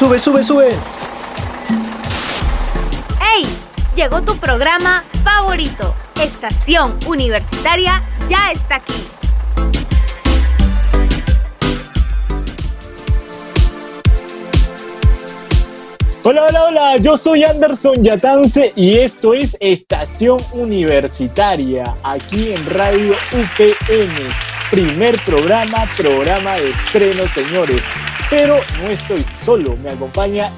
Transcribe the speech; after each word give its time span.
Sube, 0.00 0.18
sube, 0.18 0.42
sube. 0.42 0.70
¡Hey! 3.20 3.44
Llegó 3.94 4.22
tu 4.22 4.34
programa 4.38 5.04
favorito. 5.22 5.94
Estación 6.18 6.98
Universitaria 7.06 8.02
ya 8.26 8.50
está 8.50 8.76
aquí. 8.76 8.94
Hola, 16.24 16.46
hola, 16.48 16.64
hola, 16.64 16.96
yo 16.96 17.18
soy 17.18 17.44
Anderson 17.44 18.02
Yatance 18.02 18.72
y 18.74 18.96
esto 18.96 19.34
es 19.34 19.54
Estación 19.60 20.38
Universitaria, 20.54 21.94
aquí 22.02 22.54
en 22.54 22.70
Radio 22.70 23.12
UPN. 23.34 24.14
Primer 24.70 25.22
programa, 25.26 25.86
programa 25.98 26.54
de 26.54 26.70
estreno, 26.70 27.22
señores. 27.34 27.84
Pero 28.30 28.60
no 28.80 28.88
estoy 28.88 29.26
solo, 29.34 29.76
me 29.78 29.90
acompaña 29.90 30.52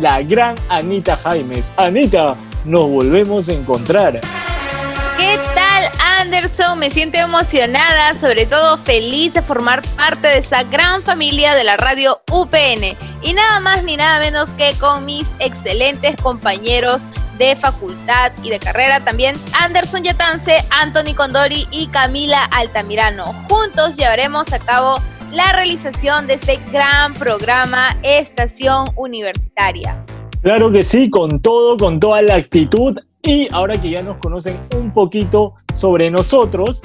la 0.00 0.22
gran 0.22 0.54
Anita 0.68 1.16
Jaimes. 1.16 1.72
Anita, 1.76 2.36
nos 2.64 2.88
volvemos 2.88 3.48
a 3.48 3.52
encontrar. 3.52 4.20
¿Qué 5.16 5.40
tal 5.54 5.90
Anderson? 5.98 6.78
Me 6.78 6.90
siento 6.90 7.18
emocionada, 7.18 8.14
sobre 8.20 8.46
todo 8.46 8.78
feliz 8.78 9.32
de 9.32 9.42
formar 9.42 9.82
parte 9.96 10.28
de 10.28 10.38
esta 10.38 10.62
gran 10.64 11.02
familia 11.02 11.54
de 11.54 11.64
la 11.64 11.76
radio 11.76 12.20
UPN. 12.30 12.96
Y 13.22 13.32
nada 13.32 13.58
más 13.58 13.82
ni 13.82 13.96
nada 13.96 14.20
menos 14.20 14.48
que 14.50 14.74
con 14.78 15.04
mis 15.04 15.26
excelentes 15.40 16.16
compañeros 16.22 17.02
de 17.38 17.56
facultad 17.56 18.32
y 18.42 18.50
de 18.50 18.58
carrera 18.58 19.00
también, 19.00 19.34
Anderson 19.58 20.04
Yatance, 20.04 20.64
Anthony 20.70 21.14
Condori 21.16 21.66
y 21.70 21.88
Camila 21.88 22.44
Altamirano. 22.44 23.32
Juntos 23.48 23.96
llevaremos 23.96 24.52
a 24.52 24.58
cabo 24.58 25.00
la 25.32 25.52
realización 25.52 26.26
de 26.26 26.34
este 26.34 26.58
gran 26.72 27.12
programa 27.14 27.96
Estación 28.02 28.90
Universitaria. 28.96 30.04
Claro 30.42 30.70
que 30.70 30.84
sí, 30.84 31.10
con 31.10 31.40
todo, 31.40 31.76
con 31.76 31.98
toda 31.98 32.22
la 32.22 32.36
actitud. 32.36 32.98
Y 33.22 33.48
ahora 33.50 33.80
que 33.80 33.90
ya 33.90 34.02
nos 34.02 34.18
conocen 34.18 34.60
un 34.76 34.92
poquito 34.92 35.54
sobre 35.72 36.10
nosotros, 36.10 36.80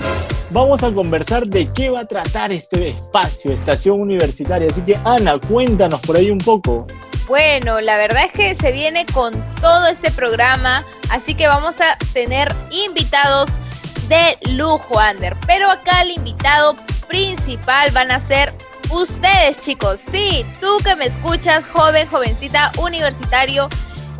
vamos 0.49 0.81
a 0.83 0.91
conversar 0.91 1.45
de 1.45 1.71
qué 1.71 1.91
va 1.91 1.99
a 1.99 2.05
tratar 2.05 2.51
este 2.51 2.89
espacio, 2.89 3.51
Estación 3.51 4.01
Universitaria. 4.01 4.67
Así 4.69 4.81
que 4.81 4.97
Ana, 5.05 5.37
cuéntanos 5.37 6.01
por 6.01 6.17
ahí 6.17 6.31
un 6.31 6.39
poco. 6.39 6.87
Bueno, 7.27 7.79
la 7.79 7.97
verdad 7.97 8.25
es 8.25 8.31
que 8.31 8.55
se 8.55 8.71
viene 8.71 9.05
con 9.13 9.33
todo 9.61 9.87
este 9.87 10.11
programa, 10.11 10.83
así 11.11 11.35
que 11.35 11.47
vamos 11.47 11.75
a 11.79 11.95
tener 12.13 12.53
invitados 12.71 13.49
de 14.07 14.37
lujo, 14.51 14.99
Ander. 14.99 15.35
Pero 15.45 15.69
acá 15.69 16.01
el 16.01 16.11
invitado 16.11 16.75
principal 17.07 17.91
van 17.91 18.11
a 18.11 18.19
ser 18.19 18.53
ustedes, 18.89 19.59
chicos. 19.59 19.99
Sí, 20.11 20.45
tú 20.59 20.77
que 20.83 20.95
me 20.95 21.05
escuchas, 21.05 21.67
joven, 21.67 22.07
jovencita, 22.07 22.71
universitario 22.77 23.69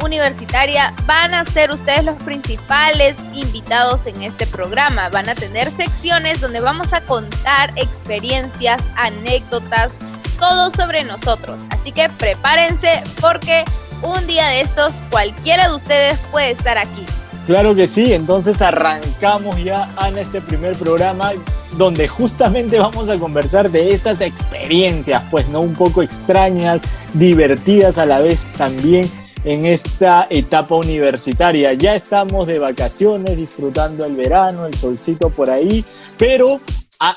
universitaria 0.04 0.94
van 1.06 1.34
a 1.34 1.46
ser 1.46 1.72
ustedes 1.72 2.04
los 2.04 2.16
principales 2.23 3.16
invitados 3.34 4.06
en 4.06 4.22
este 4.23 4.48
programa. 4.48 5.10
Van 5.10 5.30
a 5.30 5.36
tener 5.36 5.72
secciones 5.76 6.42
donde 6.42 6.60
vamos 6.60 6.94
a 6.94 7.02
contar 7.02 7.72
experiencias, 7.76 8.82
anécdotas, 8.95 9.92
todo 10.40 10.72
sobre 10.72 11.04
nosotros. 11.04 11.60
Así 11.70 11.92
que 11.92 12.10
prepárense 12.10 13.04
porque 13.20 13.64
un 14.02 14.26
día 14.28 14.48
de 14.48 14.62
estos 14.62 14.94
cualquiera 15.10 15.70
de 15.70 15.76
ustedes 15.76 16.20
puede 16.32 16.52
estar 16.52 16.78
aquí. 16.78 17.06
Claro 17.47 17.73
que 17.73 17.88
sí, 17.88 18.14
entonces 18.14 18.61
arrancamos 18.61 19.61
ya 19.64 19.89
en 20.08 20.17
este 20.17 20.42
primer 20.42 20.75
programa 20.78 21.31
donde 21.78 22.08
justamente 22.08 22.78
vamos 22.80 23.09
a 23.09 23.17
conversar 23.17 23.72
de 23.72 23.89
estas 23.89 24.22
experiencias, 24.22 25.23
pues 25.31 25.48
no 25.50 25.61
un 25.61 25.73
poco 25.73 26.03
extrañas, 26.03 26.81
divertidas 27.14 27.98
a 27.98 28.06
la 28.06 28.20
vez 28.20 28.52
también 28.58 29.09
en 29.44 29.66
esta 29.66 30.28
etapa 30.30 30.75
universitaria. 30.75 31.73
Ya 31.73 31.95
estamos 31.95 32.45
de 32.45 32.59
vacaciones, 32.59 33.38
disfrutando 33.38 34.05
el 34.05 34.16
verano, 34.16 34.67
el 34.67 34.76
solcito 34.76 35.30
por 35.30 35.49
ahí, 35.49 35.83
pero 36.17 36.60
ha 36.99 37.16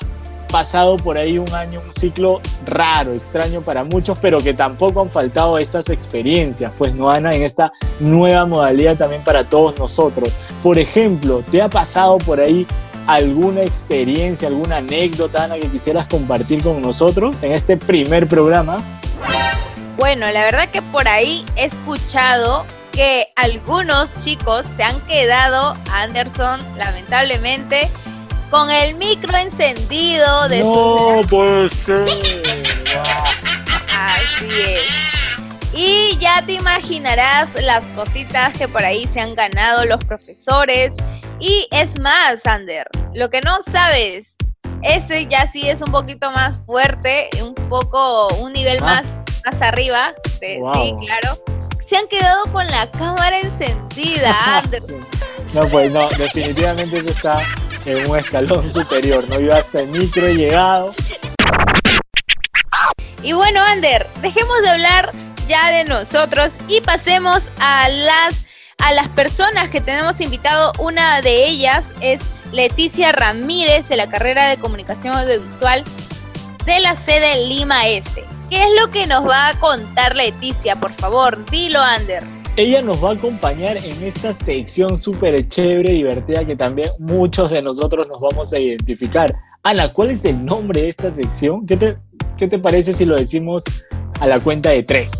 pasado 0.55 0.95
por 0.95 1.17
ahí 1.17 1.37
un 1.37 1.53
año, 1.53 1.81
un 1.85 1.91
ciclo 1.91 2.39
raro, 2.65 3.11
extraño 3.11 3.59
para 3.59 3.83
muchos, 3.83 4.17
pero 4.19 4.37
que 4.37 4.53
tampoco 4.53 5.01
han 5.01 5.09
faltado 5.09 5.57
estas 5.57 5.89
experiencias, 5.89 6.71
pues 6.77 6.95
no, 6.95 7.09
Ana, 7.09 7.31
en 7.31 7.43
esta 7.43 7.73
nueva 7.99 8.45
modalidad 8.45 8.95
también 8.95 9.21
para 9.21 9.43
todos 9.43 9.77
nosotros. 9.77 10.29
Por 10.63 10.79
ejemplo, 10.79 11.43
¿te 11.51 11.61
ha 11.61 11.67
pasado 11.67 12.19
por 12.19 12.39
ahí 12.39 12.65
alguna 13.05 13.63
experiencia, 13.63 14.47
alguna 14.47 14.77
anécdota, 14.77 15.43
Ana, 15.43 15.55
que 15.55 15.67
quisieras 15.67 16.07
compartir 16.07 16.63
con 16.63 16.81
nosotros 16.81 17.43
en 17.43 17.51
este 17.51 17.75
primer 17.75 18.25
programa? 18.25 18.81
Bueno, 19.97 20.31
la 20.31 20.45
verdad 20.45 20.69
que 20.69 20.81
por 20.81 21.09
ahí 21.09 21.45
he 21.57 21.65
escuchado 21.65 22.65
que 22.93 23.27
algunos 23.35 24.09
chicos 24.23 24.63
se 24.77 24.83
han 24.83 25.01
quedado, 25.01 25.75
Anderson, 25.91 26.61
lamentablemente, 26.77 27.89
con 28.55 28.71
el 28.71 28.95
micro 28.95 29.35
encendido 29.35 30.47
de 30.47 30.61
no, 30.61 31.21
puede 31.29 31.69
ser. 31.69 32.07
Así 33.91 34.49
es. 34.49 35.73
Y 35.73 36.17
ya 36.19 36.41
te 36.45 36.53
imaginarás 36.53 37.49
las 37.61 37.83
cositas 37.87 38.57
que 38.57 38.69
por 38.69 38.81
ahí 38.81 39.09
se 39.11 39.19
han 39.19 39.35
ganado 39.35 39.83
los 39.83 40.01
profesores. 40.05 40.93
Y 41.41 41.67
es 41.71 41.99
más, 41.99 42.45
Ander, 42.45 42.87
lo 43.13 43.29
que 43.29 43.41
no 43.41 43.57
sabes, 43.73 44.33
ese 44.83 45.27
ya 45.27 45.51
sí 45.51 45.67
es 45.67 45.81
un 45.81 45.91
poquito 45.91 46.31
más 46.31 46.57
fuerte, 46.65 47.29
un 47.43 47.53
poco, 47.67 48.29
un 48.35 48.53
nivel 48.53 48.79
más 48.79 49.03
más 49.45 49.61
arriba, 49.61 50.13
sí, 50.39 50.57
claro, 50.59 51.39
se 51.87 51.97
han 51.97 52.07
quedado 52.07 52.51
con 52.51 52.65
la 52.65 52.89
cámara 52.89 53.37
encendida, 53.37 54.63
No, 55.53 55.67
pues 55.67 55.91
no, 55.91 56.09
definitivamente 56.17 56.97
eso 56.97 57.11
está 57.11 57.41
en 57.85 58.09
un 58.09 58.17
escalón 58.17 58.71
superior, 58.71 59.27
¿no? 59.29 59.39
Yo 59.39 59.53
hasta 59.53 59.81
el 59.81 59.89
micro 59.89 60.25
he 60.25 60.35
llegado. 60.35 60.93
Y 63.21 63.33
bueno, 63.33 63.61
Ander, 63.61 64.07
dejemos 64.21 64.61
de 64.61 64.69
hablar 64.69 65.11
ya 65.47 65.71
de 65.71 65.83
nosotros 65.85 66.51
y 66.67 66.81
pasemos 66.81 67.41
a 67.59 67.89
las 67.89 68.45
a 68.77 68.91
las 68.93 69.07
personas 69.09 69.69
que 69.69 69.81
tenemos 69.81 70.19
invitado. 70.19 70.73
Una 70.79 71.21
de 71.21 71.47
ellas 71.47 71.83
es 72.01 72.21
Leticia 72.51 73.11
Ramírez 73.11 73.87
de 73.87 73.95
la 73.95 74.09
carrera 74.09 74.49
de 74.49 74.57
Comunicación 74.57 75.15
Audiovisual 75.15 75.83
de 76.65 76.79
la 76.79 76.95
sede 76.97 77.47
Lima 77.47 77.87
Este. 77.87 78.25
¿Qué 78.49 78.63
es 78.63 78.69
lo 78.79 78.91
que 78.91 79.07
nos 79.07 79.27
va 79.27 79.47
a 79.47 79.59
contar 79.59 80.15
Leticia? 80.15 80.75
Por 80.75 80.93
favor, 80.93 81.43
dilo, 81.49 81.81
Ander. 81.81 82.34
Ella 82.57 82.81
nos 82.81 83.03
va 83.03 83.09
a 83.09 83.13
acompañar 83.13 83.75
en 83.75 84.01
esta 84.01 84.31
sección 84.31 84.95
súper 84.95 85.45
chévere, 85.45 85.91
divertida, 85.91 86.45
que 86.45 86.55
también 86.55 86.89
muchos 86.99 87.49
de 87.49 87.61
nosotros 87.61 88.07
nos 88.07 88.21
vamos 88.21 88.53
a 88.53 88.59
identificar. 88.59 89.35
Ana, 89.61 89.91
¿cuál 89.91 90.11
es 90.11 90.23
el 90.23 90.45
nombre 90.45 90.83
de 90.83 90.89
esta 90.89 91.11
sección? 91.11 91.65
¿Qué 91.65 91.75
te, 91.75 91.97
qué 92.37 92.47
te 92.47 92.57
parece 92.57 92.93
si 92.93 93.03
lo 93.03 93.17
decimos 93.17 93.61
a 94.21 94.27
la 94.27 94.39
cuenta 94.39 94.69
de 94.69 94.83
tres? 94.83 95.11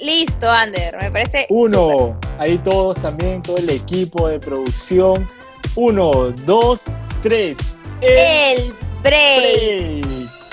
Listo, 0.00 0.48
Ander, 0.48 0.96
me 0.98 1.10
parece. 1.10 1.46
Uno, 1.50 2.18
ahí 2.38 2.56
todos 2.56 2.96
también, 2.96 3.42
todo 3.42 3.58
el 3.58 3.68
equipo 3.68 4.28
de 4.28 4.40
producción. 4.40 5.28
Uno, 5.76 6.30
dos, 6.46 6.84
tres. 7.20 7.58
El, 8.00 8.72
break. 9.02 10.06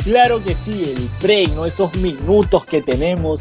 Claro 0.03 0.43
que 0.43 0.53
sí, 0.53 0.95
el 0.97 1.07
break, 1.23 1.51
¿no? 1.55 1.65
Esos 1.65 1.95
minutos 1.95 2.65
que 2.65 2.81
tenemos 2.81 3.39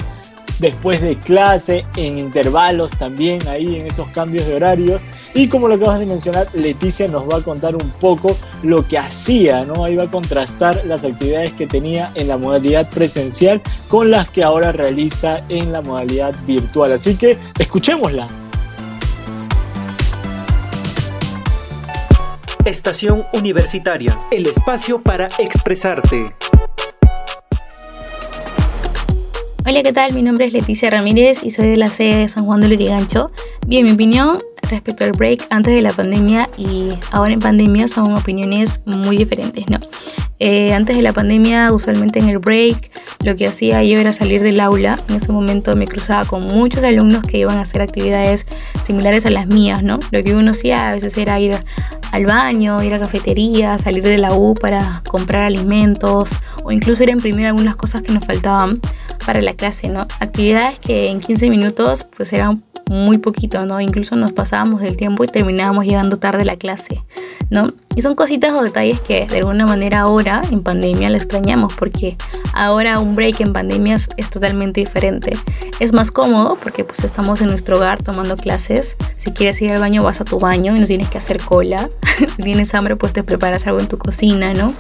después 0.59 1.01
de 1.01 1.19
clase, 1.19 1.85
en 1.97 2.19
intervalos 2.19 2.93
también, 2.93 3.47
ahí 3.49 3.77
en 3.77 3.87
esos 3.87 4.09
cambios 4.09 4.47
de 4.47 4.55
horarios. 4.55 5.05
Y 5.35 5.49
como 5.49 5.69
lo 5.69 5.75
acabas 5.75 6.01
de 6.01 6.07
mencionar, 6.07 6.49
Leticia 6.55 7.09
nos 7.09 7.29
va 7.29 7.39
a 7.39 7.41
contar 7.41 7.77
un 7.77 7.91
poco 8.01 8.37
lo 8.63 8.87
que 8.87 8.99
hacía, 8.99 9.65
¿no? 9.65 9.85
Ahí 9.85 9.97
va 9.97 10.05
a 10.05 10.11
contrastar 10.11 10.85
las 10.85 11.05
actividades 11.05 11.53
que 11.53 11.67
tenía 11.67 12.11
en 12.15 12.29
la 12.29 12.37
modalidad 12.37 12.89
presencial 12.91 13.61
con 13.89 14.11
las 14.11 14.29
que 14.29 14.43
ahora 14.43 14.73
realiza 14.73 15.43
en 15.49 15.73
la 15.73 15.81
modalidad 15.81 16.35
virtual. 16.47 16.93
Así 16.93 17.17
que 17.17 17.39
escuchémosla. 17.59 18.29
Estación 22.65 23.25
Universitaria, 23.33 24.19
el 24.31 24.47
espacio 24.47 25.01
para 25.01 25.29
expresarte. 25.39 26.35
Hola, 29.69 29.83
¿qué 29.83 29.93
tal? 29.93 30.15
Mi 30.15 30.23
nombre 30.23 30.47
es 30.47 30.55
Leticia 30.55 30.89
Ramírez 30.89 31.45
y 31.45 31.51
soy 31.51 31.69
de 31.69 31.77
la 31.77 31.89
sede 31.89 32.21
de 32.21 32.29
San 32.31 32.47
Juan 32.47 32.63
de 32.63 32.69
Lurigancho. 32.69 33.31
Bien, 33.67 33.85
mi 33.85 33.93
opinión 33.93 34.39
respecto 34.63 35.05
al 35.05 35.13
break 35.13 35.47
antes 35.51 35.75
de 35.75 35.83
la 35.83 35.93
pandemia 35.93 36.49
y 36.57 36.89
ahora 37.13 37.35
en 37.35 37.39
pandemia 37.39 37.87
son 37.87 38.17
opiniones 38.17 38.81
muy 38.87 39.19
diferentes, 39.19 39.69
¿no? 39.69 39.79
Eh, 40.39 40.73
antes 40.73 40.97
de 40.97 41.03
la 41.03 41.13
pandemia, 41.13 41.71
usualmente 41.71 42.19
en 42.19 42.31
el 42.31 42.39
break, 42.39 42.91
lo 43.25 43.37
que 43.37 43.47
hacía 43.47 43.85
yo 43.85 43.99
era 43.99 44.15
salir 44.15 44.43
del 44.43 44.59
aula. 44.61 44.99
En 45.11 45.17
ese 45.17 45.33
momento 45.33 45.77
me 45.77 45.87
cruzaba 45.87 46.25
con 46.25 46.45
muchos 46.45 46.83
alumnos 46.83 47.25
que 47.25 47.37
iban 47.37 47.59
a 47.59 47.61
hacer 47.61 47.83
actividades 47.83 48.47
similares 48.85 49.27
a 49.27 49.31
las 49.31 49.49
mías, 49.49 49.83
¿no? 49.83 49.99
Lo 50.13 50.23
que 50.23 50.35
uno 50.35 50.53
hacía 50.53 50.89
a 50.89 50.95
veces 50.95 51.19
era 51.19 51.39
ir 51.41 51.55
al 52.13 52.25
baño, 52.25 52.83
ir 52.83 52.95
a 52.95 52.99
cafetería, 52.99 53.77
salir 53.77 54.03
de 54.03 54.17
la 54.17 54.33
U 54.33 54.55
para 54.55 55.03
comprar 55.07 55.43
alimentos 55.43 56.31
o 56.65 56.73
incluso 56.73 57.03
ir 57.03 57.11
a 57.11 57.13
imprimir 57.13 57.47
algunas 57.47 57.77
cosas 57.77 58.01
que 58.01 58.13
nos 58.13 58.25
faltaban 58.25 58.81
para 59.29 59.43
la 59.43 59.53
clase, 59.53 59.91
¿no? 59.91 60.07
Actividades 60.21 60.79
que 60.79 61.11
en 61.11 61.21
15 61.21 61.51
minutos 61.51 62.07
pues 62.17 62.33
eran 62.33 62.65
muy 62.89 63.19
poquito, 63.19 63.67
¿no? 63.67 63.79
Incluso 63.79 64.17
nos 64.17 64.33
pasábamos 64.33 64.81
del 64.81 64.97
tiempo 64.97 65.23
y 65.23 65.27
terminábamos 65.27 65.85
llegando 65.85 66.19
tarde 66.19 66.41
a 66.41 66.45
la 66.47 66.57
clase, 66.57 67.05
¿no? 67.51 67.75
Y 67.95 68.01
son 68.01 68.15
cositas 68.15 68.53
o 68.53 68.63
detalles 68.63 69.01
que 69.01 69.27
de 69.27 69.39
alguna 69.41 69.67
manera 69.67 70.01
ahora 70.01 70.41
en 70.51 70.63
pandemia 70.63 71.11
lo 71.11 71.19
extrañamos 71.19 71.75
porque 71.75 72.17
ahora 72.55 73.01
un 73.01 73.17
break 73.17 73.41
en 73.41 73.53
pandemia 73.53 73.97
es, 73.97 74.31
totalmente 74.31 74.81
diferente. 74.81 75.37
Es 75.79 75.93
más 75.93 76.11
cómodo 76.11 76.57
porque 76.63 76.85
pues 76.85 77.05
estamos 77.05 77.43
en 77.43 77.49
nuestro 77.49 77.77
hogar 77.77 78.03
tomando 78.03 78.35
clases. 78.37 78.97
Si 79.17 79.33
quieres 79.33 79.61
ir 79.61 79.73
al 79.73 79.81
baño 79.81 80.03
vas 80.03 80.23
a 80.23 80.25
tu 80.25 80.39
baño 80.39 80.75
y 80.75 80.81
no 80.81 80.87
tienes 80.87 81.11
que 81.11 81.19
hacer 81.19 81.39
cola. 81.43 81.91
si 82.37 82.43
tienes 82.43 82.75
hambre 82.75 82.97
pues 82.97 83.13
te 83.13 83.23
preparas 83.23 83.67
algo 83.67 83.81
en 83.81 83.89
tu 83.89 83.99
cocina, 83.99 84.55
¿no? 84.55 84.73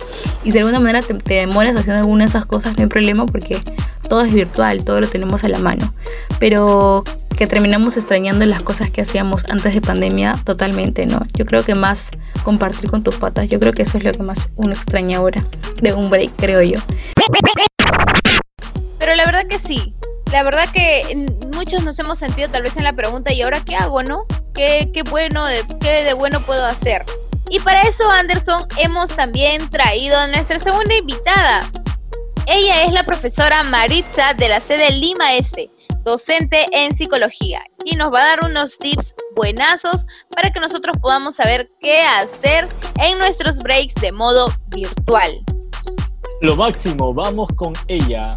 Y 0.43 0.53
de 0.53 0.61
alguna 0.61 0.81
manera 0.81 1.03
te, 1.03 1.13
te 1.13 1.35
demoras 1.35 1.77
haciendo 1.77 2.01
alguna 2.01 2.25
de 2.25 2.29
esas 2.29 2.47
cosas 2.47 2.79
no 2.79 2.85
hay 2.85 2.89
problema 2.89 3.27
porque 3.27 3.61
todo 4.09 4.23
es 4.23 4.33
virtual, 4.33 4.85
todo 4.85 5.01
lo 5.01 5.09
tenemos 5.09 5.45
a 5.45 5.49
la 5.49 5.59
mano. 5.59 5.93
Pero 6.39 7.05
que 7.37 7.47
terminamos 7.47 7.97
extrañando 7.97 8.45
las 8.47 8.63
cosas 8.63 8.91
que 8.91 9.01
hacíamos 9.01 9.45
antes 9.49 9.73
de 9.73 9.81
pandemia 9.81 10.39
totalmente, 10.45 11.07
¿no? 11.07 11.21
Yo 11.35 11.47
creo 11.47 11.65
que 11.65 11.75
más 11.75 12.11
compartir 12.43 12.91
con 12.91 13.05
tus 13.05 13.17
patas, 13.17 13.49
yo 13.49 13.61
creo 13.61 13.73
que 13.73 13.83
eso 13.83 13.99
es 13.99 14.05
lo 14.05 14.13
que 14.13 14.23
más 14.23 14.49
uno 14.57 14.73
extraña 14.73 15.19
ahora, 15.19 15.45
de 15.81 15.93
un 15.93 16.11
break, 16.11 16.33
creo 16.37 16.63
yo. 16.63 16.81
Pero 18.99 19.15
la 19.15 19.25
verdad 19.25 19.47
que 19.49 19.59
sí, 19.61 19.95
la 20.33 20.43
verdad 20.43 20.65
que 20.73 21.27
muchos 21.55 21.85
nos 21.85 21.99
hemos 21.99 22.19
sentido 22.19 22.49
tal 22.51 22.63
vez 22.63 22.77
en 22.77 22.85
la 22.85 22.93
pregunta, 22.93 23.33
¿y 23.33 23.43
ahora 23.43 23.61
qué 23.65 23.77
hago, 23.77 24.03
no? 24.03 24.25
¿Qué, 24.55 24.91
bueno, 25.09 25.45
qué 25.81 26.05
de 26.05 26.13
bueno 26.13 26.41
puedo 26.41 26.67
hacer? 26.67 27.05
Y 27.51 27.61
para 27.61 27.83
eso, 27.83 28.11
Anderson, 28.11 28.67
hemos 28.77 29.15
también 29.17 29.71
traído 29.71 30.19
a 30.19 30.27
nuestra 30.27 30.59
segunda 30.59 30.95
invitada. 30.95 31.71
Ella 32.51 32.85
es 32.85 32.93
la 32.93 33.05
profesora 33.05 33.63
Maritza 33.65 34.33
de 34.33 34.49
la 34.49 34.59
sede 34.63 34.91
Lima 34.93 35.35
S 35.35 35.71
docente 36.03 36.65
en 36.73 36.97
psicología, 36.97 37.61
y 37.85 37.95
nos 37.95 38.11
va 38.11 38.21
a 38.21 38.37
dar 38.37 38.51
unos 38.51 38.79
tips 38.79 39.15
buenazos 39.37 40.07
para 40.35 40.51
que 40.51 40.59
nosotros 40.59 40.97
podamos 40.99 41.35
saber 41.35 41.69
qué 41.79 42.01
hacer 42.01 42.67
en 43.03 43.19
nuestros 43.19 43.59
breaks 43.59 43.95
de 43.97 44.13
modo 44.13 44.51
virtual. 44.69 45.35
Lo 46.41 46.57
máximo, 46.57 47.13
vamos 47.13 47.51
con 47.55 47.75
ella. 47.87 48.35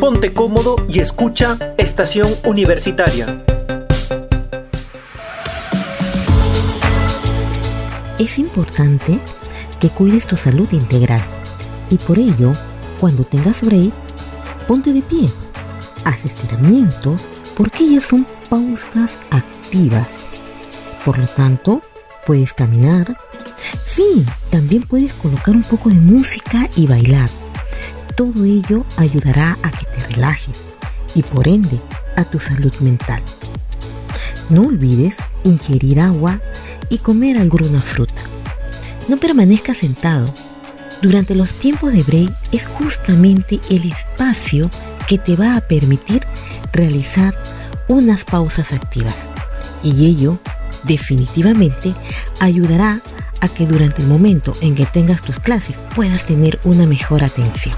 Ponte 0.00 0.32
cómodo 0.32 0.74
y 0.88 0.98
escucha 0.98 1.56
Estación 1.78 2.28
Universitaria. 2.44 3.44
Es 8.18 8.36
importante 8.36 9.20
que 9.80 9.88
cuides 9.88 10.26
tu 10.26 10.36
salud 10.36 10.68
integral 10.72 11.22
y 11.88 11.96
por 11.96 12.18
ello 12.18 12.52
cuando 13.00 13.24
tengas 13.24 13.62
break, 13.62 13.92
ponte 14.68 14.92
de 14.92 15.02
pie. 15.02 15.28
Haz 16.04 16.24
estiramientos 16.24 17.26
porque 17.56 17.84
ellas 17.84 18.04
son 18.04 18.26
pausas 18.48 19.18
activas. 19.30 20.08
Por 21.04 21.18
lo 21.18 21.26
tanto, 21.26 21.82
puedes 22.26 22.52
caminar. 22.52 23.16
Sí, 23.82 24.24
también 24.50 24.82
puedes 24.82 25.14
colocar 25.14 25.56
un 25.56 25.62
poco 25.62 25.88
de 25.88 26.00
música 26.00 26.68
y 26.76 26.86
bailar. 26.86 27.30
Todo 28.16 28.44
ello 28.44 28.84
ayudará 28.98 29.58
a 29.62 29.70
que 29.70 29.86
te 29.86 30.14
relajes 30.14 30.56
y 31.14 31.22
por 31.22 31.48
ende 31.48 31.80
a 32.16 32.24
tu 32.24 32.38
salud 32.38 32.74
mental. 32.80 33.22
No 34.50 34.62
olvides 34.62 35.16
ingerir 35.44 36.00
agua 36.00 36.40
y 36.90 36.98
comer 36.98 37.38
alguna 37.38 37.80
fruta. 37.80 38.22
No 39.08 39.16
permanezcas 39.16 39.78
sentado 39.78 40.26
durante 41.02 41.34
los 41.34 41.50
tiempos 41.50 41.92
de 41.92 42.02
break 42.02 42.30
es 42.52 42.66
justamente 42.66 43.58
el 43.70 43.90
espacio 43.90 44.70
que 45.08 45.18
te 45.18 45.34
va 45.34 45.56
a 45.56 45.60
permitir 45.60 46.26
realizar 46.72 47.34
unas 47.88 48.24
pausas 48.24 48.72
activas. 48.72 49.14
Y 49.82 50.06
ello 50.06 50.38
definitivamente 50.84 51.94
ayudará 52.38 53.00
a 53.40 53.48
que 53.48 53.66
durante 53.66 54.02
el 54.02 54.08
momento 54.08 54.52
en 54.60 54.74
que 54.74 54.86
tengas 54.86 55.22
tus 55.22 55.38
clases 55.38 55.74
puedas 55.94 56.26
tener 56.26 56.60
una 56.64 56.86
mejor 56.86 57.24
atención. 57.24 57.74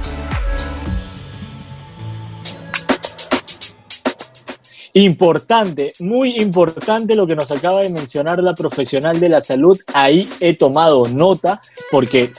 Importante, 4.94 5.94
muy 6.00 6.37
importante 6.37 7.15
lo 7.15 7.27
que 7.27 7.35
nos 7.35 7.50
acaba 7.50 7.81
de 7.81 7.89
mencionar 7.89 8.43
la 8.43 8.55
profesional 8.55 9.19
de 9.19 9.31
la 9.31 9.41
salud. 9.41 9.81
Ahí 9.94 10.29
he 10.39 10.55
tomado 10.55 11.09
nota 11.09 11.62
porque 11.91 12.31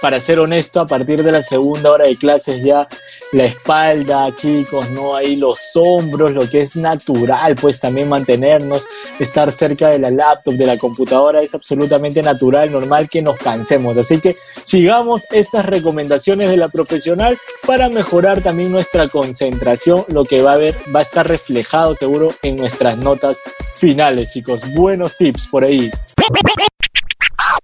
para 0.00 0.20
ser 0.20 0.38
honesto, 0.38 0.80
a 0.80 0.86
partir 0.86 1.22
de 1.22 1.32
la 1.32 1.42
segunda 1.42 1.90
hora 1.90 2.06
de 2.06 2.16
clases 2.16 2.62
ya 2.62 2.88
la 3.32 3.44
espalda, 3.44 4.34
chicos, 4.34 4.90
¿no? 4.90 5.14
Ahí 5.14 5.36
los 5.36 5.76
hombros, 5.76 6.32
lo 6.32 6.48
que 6.48 6.62
es 6.62 6.74
natural, 6.74 7.54
pues 7.54 7.78
también 7.78 8.08
mantenernos, 8.08 8.86
estar 9.18 9.52
cerca 9.52 9.88
de 9.88 9.98
la 9.98 10.10
laptop, 10.10 10.54
de 10.54 10.66
la 10.66 10.76
computadora, 10.76 11.42
es 11.42 11.54
absolutamente 11.54 12.22
natural, 12.22 12.72
normal 12.72 13.08
que 13.08 13.22
nos 13.22 13.36
cansemos. 13.36 13.96
Así 13.96 14.20
que 14.20 14.36
sigamos 14.62 15.22
estas 15.30 15.66
recomendaciones 15.66 16.50
de 16.50 16.56
la 16.56 16.68
profesional 16.68 17.38
para 17.66 17.88
mejorar 17.88 18.40
también 18.40 18.72
nuestra 18.72 19.08
concentración, 19.08 20.04
lo 20.08 20.24
que 20.24 20.42
va 20.42 20.54
a 20.54 20.58
ver, 20.58 20.74
va 20.94 21.00
a 21.00 21.02
estar 21.02 21.28
reflejado 21.28 21.94
seguro 21.94 22.30
en 22.42 22.56
nuestras 22.56 22.96
notas 22.96 23.38
finales, 23.74 24.32
chicos. 24.32 24.62
Buenos 24.74 25.16
tips 25.16 25.46
por 25.48 25.64
ahí. 25.64 25.90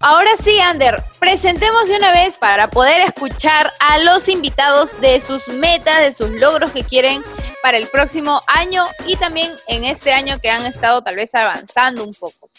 Ahora 0.01 0.31
sí, 0.45 0.59
Ander, 0.59 1.03
presentemos 1.19 1.89
de 1.89 1.97
una 1.97 2.13
vez 2.13 2.37
para 2.39 2.69
poder 2.69 3.01
escuchar 3.01 3.73
a 3.81 3.99
los 3.99 4.29
invitados 4.29 5.01
de 5.01 5.21
sus 5.21 5.49
metas, 5.49 6.01
de 6.01 6.13
sus 6.13 6.31
logros 6.31 6.73
que 6.73 6.85
quieren 6.85 7.23
para 7.63 7.79
el 7.79 7.87
próximo 7.89 8.41
año 8.47 8.83
y 9.07 9.17
también 9.17 9.51
en 9.69 9.85
este 9.85 10.13
año 10.13 10.39
que 10.39 10.51
han 10.51 10.67
estado 10.67 11.03
tal 11.03 11.17
vez 11.17 11.35
avanzando 11.35 12.05
un 12.05 12.13
poco. 12.13 12.51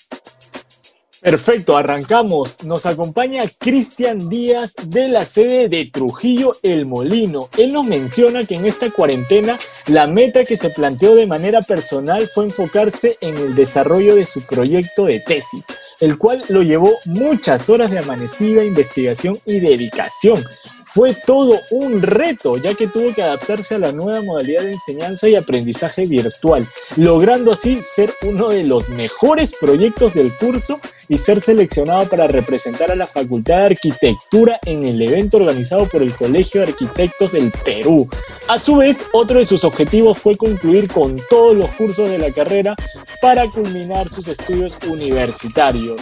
Perfecto, 1.22 1.78
arrancamos. 1.78 2.64
Nos 2.64 2.86
acompaña 2.86 3.44
Cristian 3.60 4.30
Díaz 4.30 4.74
de 4.88 5.08
la 5.08 5.26
sede 5.26 5.68
de 5.68 5.86
Trujillo 5.86 6.52
El 6.64 6.86
Molino. 6.86 7.50
Él 7.58 7.74
nos 7.74 7.86
menciona 7.86 8.46
que 8.46 8.56
en 8.56 8.66
esta 8.66 8.90
cuarentena 8.90 9.58
la 9.88 10.08
meta 10.08 10.44
que 10.44 10.58
se 10.58 10.70
planteó 10.70 11.16
de 11.16 11.28
manera 11.28 11.62
personal 11.62 12.28
fue 12.34 12.46
enfocarse 12.46 13.18
en 13.22 13.38
el 13.38 13.56
desarrollo 13.56 14.16
de 14.16 14.26
su 14.26 14.42
proyecto 14.46 15.06
de 15.06 15.20
tesis 15.20 15.66
el 16.00 16.18
cual 16.18 16.42
lo 16.50 16.62
llevó 16.62 16.98
muchas 17.06 17.70
horas 17.70 17.92
de 17.92 18.00
amanecida, 18.00 18.64
investigación 18.64 19.38
y 19.46 19.60
dedicación. 19.60 20.44
Fue 20.94 21.14
todo 21.14 21.60
un 21.70 22.02
reto, 22.02 22.56
ya 22.56 22.74
que 22.74 22.88
tuvo 22.88 23.14
que 23.14 23.22
adaptarse 23.22 23.76
a 23.76 23.80
la 23.80 23.92
nueva 23.92 24.22
modalidad 24.22 24.64
de 24.64 24.72
enseñanza 24.72 25.28
y 25.28 25.36
aprendizaje 25.36 26.06
virtual, 26.06 26.66
logrando 26.96 27.52
así 27.52 27.82
ser 27.84 28.14
uno 28.24 28.48
de 28.48 28.64
los 28.64 28.88
mejores 28.90 29.54
proyectos 29.60 30.14
del 30.14 30.34
curso 30.38 30.80
y 31.10 31.18
ser 31.18 31.42
seleccionado 31.42 32.08
para 32.08 32.28
representar 32.28 32.90
a 32.90 32.96
la 32.96 33.06
Facultad 33.06 33.58
de 33.58 33.66
Arquitectura 33.66 34.60
en 34.66 34.86
el 34.86 35.02
evento 35.02 35.38
organizado 35.38 35.88
por 35.90 36.02
el 36.02 36.16
Colegio 36.16 36.62
de 36.62 36.68
Arquitectos 36.68 37.34
del 37.34 37.52
Perú. 37.66 38.08
A 38.48 38.58
su 38.58 38.78
vez, 38.78 39.08
otro 39.12 39.40
de 39.40 39.46
sus 39.46 39.66
objetivos 39.66 40.18
fue 40.18 40.38
concluir 40.38 40.88
con 40.88 41.18
todos 41.30 41.56
los 41.56 41.70
cursos 41.72 42.10
de 42.10 42.18
la 42.18 42.32
carrera 42.32 42.76
para 43.22 43.46
culminar 43.48 44.10
sus 44.10 44.30
estudios 44.30 44.78
universitarios 44.88 46.02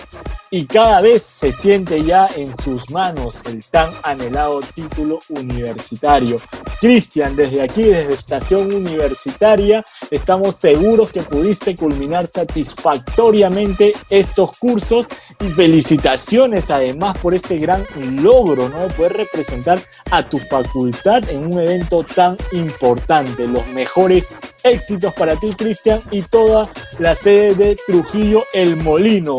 y 0.56 0.66
cada 0.66 1.02
vez 1.02 1.22
se 1.22 1.52
siente 1.52 2.02
ya 2.02 2.28
en 2.38 2.56
sus 2.56 2.90
manos 2.90 3.42
el 3.46 3.62
tan 3.66 3.92
anhelado 4.04 4.62
título 4.62 5.20
universitario. 5.28 6.38
Cristian, 6.80 7.36
desde 7.36 7.62
aquí, 7.62 7.84
desde 7.84 8.14
Estación 8.14 8.74
Universitaria, 8.74 9.84
estamos 10.10 10.56
seguros 10.56 11.10
que 11.10 11.24
pudiste 11.24 11.76
culminar 11.76 12.28
satisfactoriamente 12.28 13.92
estos 14.10 14.52
cursos 14.58 15.08
y 15.42 15.50
felicitaciones 15.50 16.72
además 16.72 17.18
por 17.18 17.36
este 17.36 17.58
gran 17.58 17.86
logro, 18.24 18.70
¿no? 18.70 18.80
De 18.80 18.94
poder 18.94 19.12
representar 19.12 19.82
a 20.10 20.24
tu 20.24 20.38
facultad 20.38 21.28
en 21.28 21.48
un 21.54 21.60
evento 21.60 22.06
tan 22.06 22.38
importante. 22.54 23.46
Los 23.46 23.68
mejores 23.68 24.30
éxitos 24.64 25.14
para 25.16 25.36
ti, 25.36 25.54
Cristian, 25.54 26.02
y 26.12 26.22
toda 26.22 26.70
la 27.00 27.14
sede 27.14 27.54
de 27.56 27.76
Trujillo 27.86 28.46
El 28.54 28.78
Molino. 28.78 29.36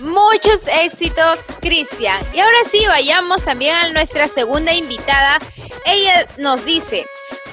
Muchos 0.00 0.60
éxitos, 0.66 1.38
Cristian. 1.60 2.24
Y 2.32 2.38
ahora 2.38 2.58
sí, 2.70 2.86
vayamos 2.86 3.44
también 3.44 3.74
a 3.74 3.88
nuestra 3.90 4.28
segunda 4.28 4.72
invitada. 4.72 5.38
Ella 5.84 6.24
nos 6.38 6.64
dice, 6.64 7.04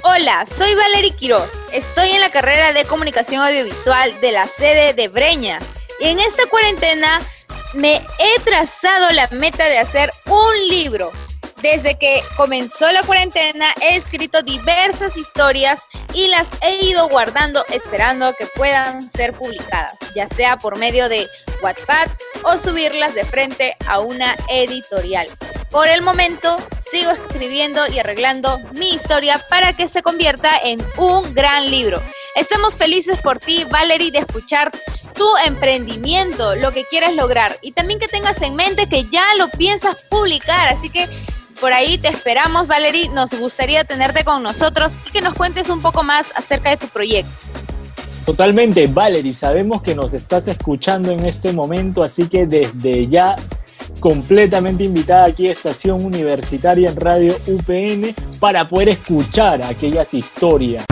hola, 0.03 0.45
soy 0.55 0.75
Valerie 0.75 1.15
Quiroz. 1.15 1.49
Estoy 1.71 2.11
en 2.11 2.21
la 2.21 2.29
carrera 2.29 2.71
de 2.73 2.85
comunicación 2.85 3.41
audiovisual 3.41 4.19
de 4.21 4.31
la 4.31 4.45
sede 4.45 4.93
de 4.93 5.07
Breña. 5.07 5.59
Y 5.99 6.07
en 6.07 6.19
esta 6.19 6.45
cuarentena 6.47 7.19
me 7.73 7.95
he 8.19 8.39
trazado 8.43 9.09
la 9.11 9.27
meta 9.29 9.65
de 9.65 9.79
hacer 9.79 10.11
un 10.29 10.67
libro. 10.67 11.11
Desde 11.61 11.97
que 11.97 12.21
comenzó 12.37 12.91
la 12.91 13.01
cuarentena 13.01 13.73
he 13.81 13.95
escrito 13.95 14.43
diversas 14.43 15.17
historias 15.17 15.79
y 16.15 16.27
las 16.29 16.47
he 16.61 16.83
ido 16.85 17.09
guardando 17.09 17.63
esperando 17.67 18.33
que 18.33 18.47
puedan 18.47 19.11
ser 19.11 19.33
publicadas, 19.33 19.95
ya 20.15 20.27
sea 20.29 20.57
por 20.57 20.79
medio 20.79 21.09
de 21.09 21.27
WhatsApp 21.61 22.07
o 22.43 22.57
subirlas 22.57 23.13
de 23.13 23.25
frente 23.25 23.75
a 23.85 23.99
una 23.99 24.35
editorial. 24.47 25.27
Por 25.69 25.87
el 25.87 26.01
momento 26.01 26.55
sigo 26.89 27.11
escribiendo 27.11 27.85
y 27.87 27.99
arreglando 27.99 28.59
mi 28.73 28.91
historia 28.91 29.43
para 29.49 29.73
que 29.73 29.89
se 29.89 30.01
convierta 30.01 30.57
en 30.63 30.79
un 30.95 31.33
gran 31.33 31.69
libro. 31.69 32.01
Estamos 32.35 32.73
felices 32.75 33.19
por 33.21 33.39
ti, 33.39 33.65
Valerie, 33.69 34.11
de 34.11 34.19
escuchar 34.19 34.71
tu 35.15 35.27
emprendimiento, 35.45 36.55
lo 36.55 36.71
que 36.71 36.85
quieres 36.85 37.13
lograr 37.15 37.57
y 37.61 37.73
también 37.73 37.99
que 37.99 38.07
tengas 38.07 38.41
en 38.41 38.55
mente 38.55 38.87
que 38.87 39.05
ya 39.05 39.23
lo 39.37 39.49
piensas 39.49 40.01
publicar, 40.03 40.67
así 40.69 40.89
que 40.89 41.09
por 41.59 41.73
ahí 41.73 41.97
te 41.97 42.09
esperamos, 42.09 42.67
Valerie. 42.67 43.09
Nos 43.09 43.31
gustaría 43.31 43.83
tenerte 43.83 44.23
con 44.23 44.43
nosotros 44.43 44.91
y 45.07 45.11
que 45.11 45.21
nos 45.21 45.33
cuentes 45.33 45.69
un 45.69 45.81
poco 45.81 46.03
más 46.03 46.27
acerca 46.35 46.69
de 46.69 46.77
tu 46.77 46.87
proyecto. 46.87 47.31
Totalmente, 48.25 48.87
Valerie, 48.87 49.33
sabemos 49.33 49.83
que 49.83 49.93
nos 49.93 50.13
estás 50.13 50.47
escuchando 50.47 51.11
en 51.11 51.25
este 51.25 51.53
momento, 51.53 52.01
así 52.01 52.27
que 52.27 52.47
desde 52.47 53.07
ya 53.07 53.35
completamente 53.99 54.83
invitada 54.83 55.25
aquí 55.25 55.47
a 55.47 55.51
Estación 55.51 56.03
Universitaria 56.03 56.89
en 56.89 56.95
Radio 56.95 57.35
UPN 57.47 58.15
para 58.39 58.65
poder 58.65 58.89
escuchar 58.89 59.61
aquellas 59.61 60.13
historias. 60.13 60.85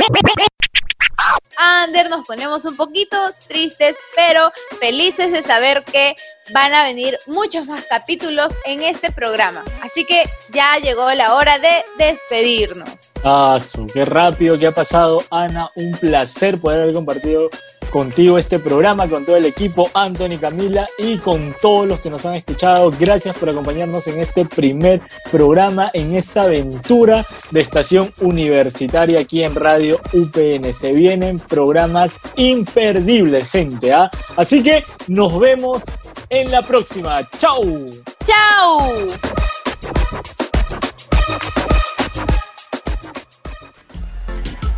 Ander, 1.63 2.10
nos 2.10 2.25
ponemos 2.27 2.65
un 2.65 2.75
poquito 2.75 3.17
tristes, 3.48 3.96
pero 4.15 4.51
felices 4.79 5.32
de 5.32 5.43
saber 5.43 5.84
que 5.84 6.13
van 6.53 6.74
a 6.74 6.84
venir 6.84 7.17
muchos 7.25 7.67
más 7.67 7.86
capítulos 7.86 8.53
en 8.65 8.82
este 8.82 9.12
programa. 9.12 9.63
Así 9.82 10.05
que 10.05 10.24
ya 10.51 10.77
llegó 10.77 11.10
la 11.12 11.36
hora 11.36 11.58
de 11.60 11.86
despedirnos. 11.98 12.89
Ah, 13.24 13.58
qué 13.93 14.03
rápido 14.03 14.58
que 14.58 14.67
ha 14.67 14.72
pasado, 14.74 15.24
Ana. 15.29 15.72
Un 15.75 15.91
placer 15.91 16.60
poder 16.60 16.82
haber 16.82 16.93
compartido 16.93 17.50
contigo 17.93 18.39
este 18.39 18.57
programa, 18.57 19.07
con 19.07 19.23
todo 19.23 19.38
el 19.38 19.45
equipo, 19.45 19.88
Anthony, 19.93 20.39
Camila 20.41 20.88
y 20.97 21.19
con 21.19 21.55
todos 21.62 21.88
los 21.88 22.00
que 22.00 22.09
nos 22.09 22.25
han 22.25 22.33
escuchado. 22.33 22.89
Gracias 22.89 23.38
por 23.38 23.51
acompañarnos 23.51 24.07
en 24.07 24.19
este 24.19 24.45
primer 24.45 25.01
programa, 25.31 25.91
en 25.93 26.15
esta 26.15 26.41
aventura 26.41 27.23
de 27.51 27.62
estación 27.62 28.12
universitaria 28.19 29.19
aquí 29.19 29.43
en 29.43 29.53
Radio 29.53 30.00
UPN. 30.12 30.73
Se 30.73 30.89
vienen 30.91 31.38
programas 31.38 32.13
imperdibles, 32.35 33.51
gente. 33.51 33.93
¿ah? 33.93 34.09
Así 34.38 34.63
que 34.63 34.83
nos 35.07 35.39
vemos 35.39 35.83
en 36.29 36.50
la 36.50 36.63
próxima. 36.63 37.19
¡Chao! 37.38 37.62
¡Chao! 38.25 39.05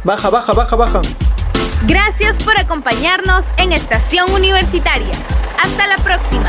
Baja, 0.03 0.29
baja, 0.29 0.51
baja, 0.51 0.75
baja. 0.75 1.01
Gracias 1.83 2.35
por 2.43 2.57
acompañarnos 2.57 3.45
en 3.57 3.71
Estación 3.71 4.31
Universitaria. 4.31 5.11
Hasta 5.61 5.87
la 5.87 5.97
próxima. 5.97 6.47